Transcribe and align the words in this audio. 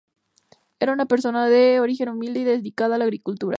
Era 0.79 0.93
una 0.93 1.05
persona 1.05 1.47
de 1.47 1.79
origen 1.79 2.09
humilde 2.09 2.39
y 2.39 2.43
dedicada 2.43 2.95
a 2.95 2.97
la 2.97 3.03
agricultura. 3.05 3.49